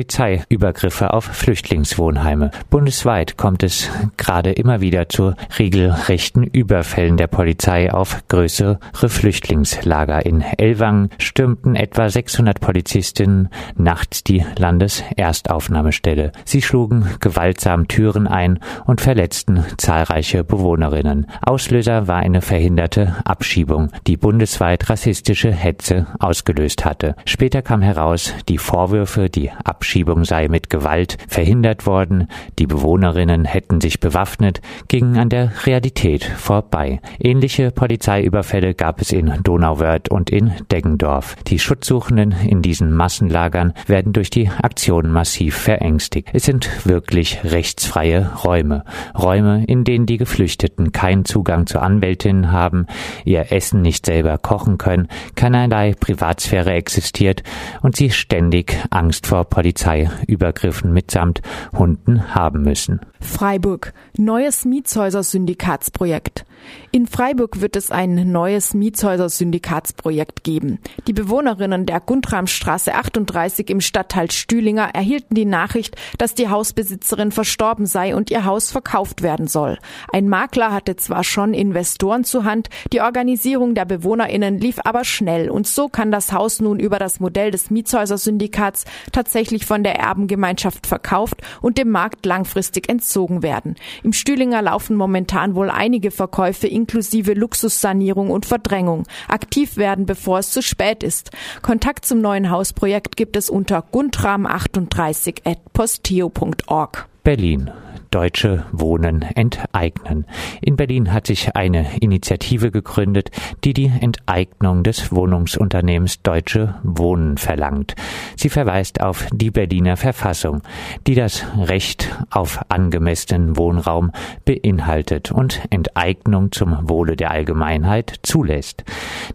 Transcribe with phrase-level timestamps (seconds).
[0.00, 2.52] Polizeiübergriffe auf Flüchtlingswohnheime.
[2.70, 10.24] Bundesweit kommt es gerade immer wieder zu regelrechten Überfällen der Polizei auf größere Flüchtlingslager.
[10.24, 16.32] In Ellwangen stürmten etwa 600 Polizistinnen nachts die Landeserstaufnahmestelle.
[16.46, 21.26] Sie schlugen gewaltsam Türen ein und verletzten zahlreiche Bewohnerinnen.
[21.42, 27.16] Auslöser war eine verhinderte Abschiebung, die bundesweit rassistische Hetze ausgelöst hatte.
[27.26, 29.89] Später kam heraus, die Vorwürfe, die Abschiebung
[30.24, 37.00] sei mit Gewalt verhindert worden, die Bewohnerinnen hätten sich bewaffnet, gingen an der Realität vorbei.
[37.18, 41.36] Ähnliche Polizeiüberfälle gab es in Donauwörth und in Deggendorf.
[41.46, 46.28] Die Schutzsuchenden in diesen Massenlagern werden durch die Aktion massiv verängstigt.
[46.32, 48.84] Es sind wirklich rechtsfreie Räume.
[49.18, 52.86] Räume, in denen die Geflüchteten keinen Zugang zu Anwältinnen haben,
[53.24, 57.42] ihr Essen nicht selber kochen können, keinerlei Privatsphäre existiert
[57.82, 59.44] und sie ständig Angst vor
[59.80, 61.40] Polizeiübergriffen mitsamt
[61.72, 63.00] Hunden haben müssen.
[63.20, 63.94] Freiburg.
[64.16, 66.44] Neues Mietshäuser-Syndikatsprojekt.
[66.92, 70.78] In Freiburg wird es ein neues Mietshäuser-Syndikatsprojekt geben.
[71.06, 77.86] Die Bewohnerinnen der Guntramstraße 38 im Stadtteil Stühlinger erhielten die Nachricht, dass die Hausbesitzerin verstorben
[77.86, 79.78] sei und ihr Haus verkauft werden soll.
[80.12, 85.50] Ein Makler hatte zwar schon Investoren zur Hand, die Organisierung der BewohnerInnen lief aber schnell
[85.50, 90.86] und so kann das Haus nun über das Modell des Mietshäuser-Syndikats tatsächlich von der Erbengemeinschaft
[90.86, 93.76] verkauft und dem Markt langfristig entzogen werden.
[94.02, 99.04] Im Stühlinger laufen momentan wohl einige Verkäufe inklusive Luxussanierung und Verdrängung.
[99.28, 101.30] Aktiv werden, bevor es zu spät ist.
[101.62, 107.08] Kontakt zum neuen Hausprojekt gibt es unter guntram38 at posteo.org.
[107.22, 107.70] Berlin.
[108.10, 110.26] Deutsche Wohnen enteignen.
[110.60, 113.30] In Berlin hat sich eine Initiative gegründet,
[113.62, 117.94] die die Enteignung des Wohnungsunternehmens Deutsche Wohnen verlangt.
[118.36, 120.62] Sie verweist auf die Berliner Verfassung,
[121.06, 124.10] die das Recht auf angemessenen Wohnraum
[124.44, 128.84] beinhaltet und Enteignung zum Wohle der Allgemeinheit zulässt.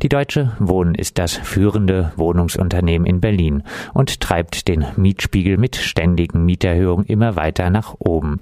[0.01, 3.63] Die Deutsche Wohnen ist das führende Wohnungsunternehmen in Berlin
[3.93, 8.41] und treibt den Mietspiegel mit ständigen Mieterhöhungen immer weiter nach oben.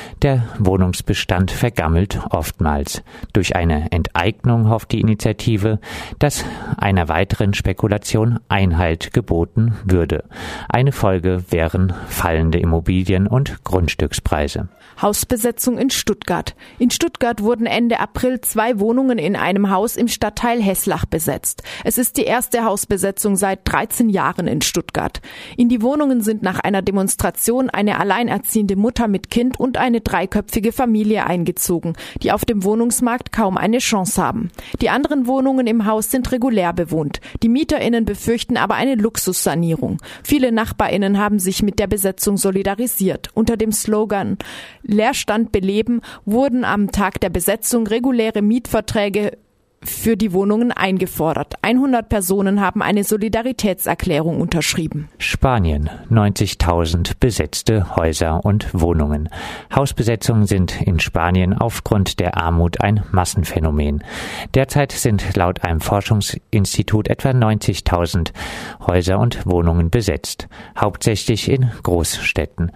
[0.21, 3.01] Der Wohnungsbestand vergammelt oftmals.
[3.33, 5.79] Durch eine Enteignung hofft die Initiative,
[6.19, 6.45] dass
[6.77, 10.25] einer weiteren Spekulation Einhalt geboten würde.
[10.69, 14.69] Eine Folge wären fallende Immobilien- und Grundstückspreise.
[15.01, 16.55] Hausbesetzung in Stuttgart.
[16.77, 21.63] In Stuttgart wurden Ende April zwei Wohnungen in einem Haus im Stadtteil Hesslach besetzt.
[21.83, 25.21] Es ist die erste Hausbesetzung seit 13 Jahren in Stuttgart.
[25.57, 30.71] In die Wohnungen sind nach einer Demonstration eine alleinerziehende Mutter mit Kind und eine dreiköpfige
[30.71, 34.51] Familie eingezogen, die auf dem Wohnungsmarkt kaum eine Chance haben.
[34.81, 37.21] Die anderen Wohnungen im Haus sind regulär bewohnt.
[37.43, 39.97] Die MieterInnen befürchten aber eine Luxussanierung.
[40.23, 43.29] Viele NachbarInnen haben sich mit der Besetzung solidarisiert.
[43.33, 44.37] Unter dem Slogan
[44.83, 49.37] Leerstand beleben wurden am Tag der Besetzung reguläre Mietverträge
[49.83, 51.55] für die Wohnungen eingefordert.
[51.63, 55.09] 100 Personen haben eine Solidaritätserklärung unterschrieben.
[55.17, 59.29] Spanien 90.000 besetzte Häuser und Wohnungen.
[59.75, 64.03] Hausbesetzungen sind in Spanien aufgrund der Armut ein Massenphänomen.
[64.53, 68.33] Derzeit sind laut einem Forschungsinstitut etwa 90.000
[68.85, 70.47] Häuser und Wohnungen besetzt,
[70.77, 72.71] hauptsächlich in Großstädten,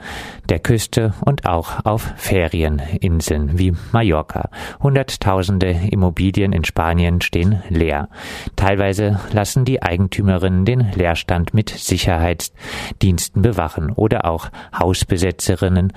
[0.50, 4.50] der Küste und auch auf Ferieninseln wie Mallorca.
[4.82, 8.08] Hunderttausende Immobilien in Spanien Spanien stehen leer.
[8.56, 15.92] Teilweise lassen die Eigentümerinnen den Leerstand mit Sicherheitsdiensten bewachen oder auch Hausbesetzerinnen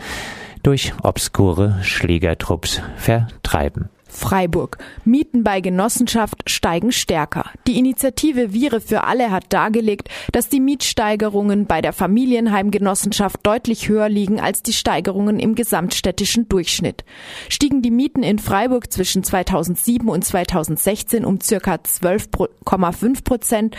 [0.65, 3.91] durch obskure Schlägertrupps vertreiben.
[4.09, 4.79] Freiburg.
[5.05, 7.51] Mieten bei Genossenschaft steigen stärker.
[7.67, 14.09] Die Initiative Viere für alle hat dargelegt, dass die Mietsteigerungen bei der Familienheimgenossenschaft deutlich höher
[14.09, 17.05] liegen als die Steigerungen im gesamtstädtischen Durchschnitt.
[17.49, 23.77] Stiegen die Mieten in Freiburg zwischen 2007 und 2016 um circa 12,5 Prozent,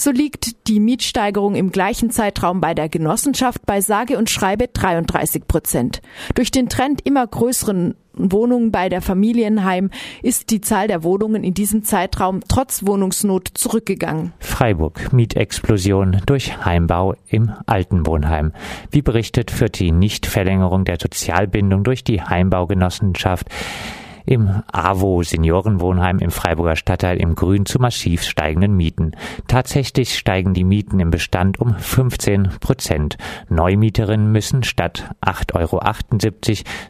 [0.00, 5.46] so liegt die Mietsteigerung im gleichen Zeitraum bei der Genossenschaft bei sage und schreibe 33
[5.46, 6.00] Prozent.
[6.34, 9.90] Durch den Trend immer größeren Wohnungen bei der Familienheim
[10.22, 14.32] ist die Zahl der Wohnungen in diesem Zeitraum trotz Wohnungsnot zurückgegangen.
[14.38, 18.52] Freiburg Mietexplosion durch Heimbau im Altenwohnheim.
[18.90, 23.48] Wie berichtet, führt die Nichtverlängerung der Sozialbindung durch die Heimbaugenossenschaft
[24.26, 29.12] im AWO Seniorenwohnheim im Freiburger Stadtteil im Grün zu massiv steigenden Mieten.
[29.48, 33.16] Tatsächlich steigen die Mieten im Bestand um 15 Prozent.
[33.48, 35.80] Neumieterinnen müssen statt 8,78 Euro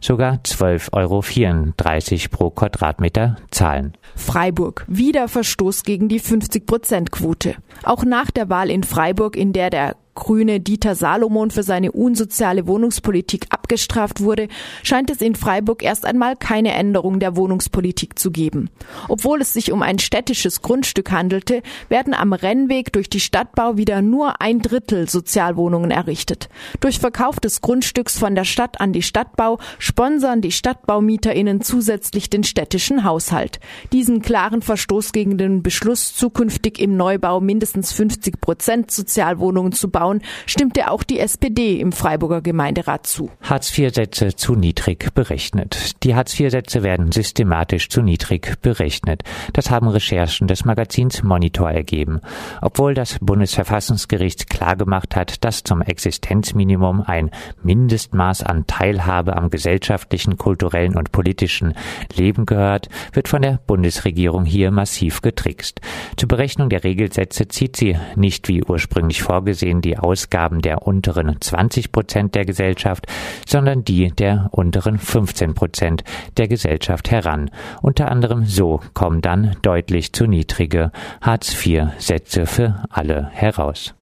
[0.01, 3.93] sogar 12,34 Euro pro Quadratmeter zahlen.
[4.15, 4.85] Freiburg.
[4.87, 7.55] Wieder Verstoß gegen die 50-Prozent-Quote.
[7.83, 12.67] Auch nach der Wahl in Freiburg, in der der Grüne Dieter Salomon für seine unsoziale
[12.67, 14.49] Wohnungspolitik abgestraft wurde,
[14.83, 18.69] scheint es in Freiburg erst einmal keine Änderung der Wohnungspolitik zu geben.
[19.09, 24.03] Obwohl es sich um ein städtisches Grundstück handelte, werden am Rennweg durch die Stadtbau wieder
[24.03, 26.49] nur ein Drittel Sozialwohnungen errichtet.
[26.81, 32.43] Durch Verkauf des Grundstücks von der Stadt an die Stadtbau sponsern die Stadtbaumieterinnen zusätzlich den
[32.43, 33.59] städtischen Haushalt.
[33.91, 40.10] Diesen klaren Verstoß gegen den Beschluss, zukünftig im Neubau mindestens 50 Prozent Sozialwohnungen zu bauen,
[40.11, 43.29] bauen, stimmte auch die SPD im Freiburger Gemeinderat zu.
[43.41, 46.03] Hartz-IV-Sätze zu niedrig berechnet.
[46.03, 49.23] Die Hartz-IV-Sätze werden systematisch zu niedrig berechnet.
[49.53, 52.21] Das haben Recherchen des Magazins Monitor ergeben.
[52.61, 57.31] Obwohl das Bundesverfassungsgericht klargemacht hat, dass zum Existenzminimum ein
[57.63, 61.73] Mindestmaß an Teilhabe am gesellschaftlichen, kulturellen und politischen
[62.15, 65.81] Leben gehört, wird von der Bundesregierung hier massiv getrickst.
[66.17, 71.35] Zur Berechnung der Regelsätze zieht sie nicht wie ursprünglich vorgesehen die die Ausgaben der unteren
[71.41, 73.07] 20 Prozent der Gesellschaft,
[73.45, 76.05] sondern die der unteren 15 Prozent
[76.37, 77.51] der Gesellschaft heran.
[77.81, 80.91] Unter anderem so kommen dann deutlich zu niedrige
[81.21, 83.93] Hartz-IV-Sätze für alle heraus.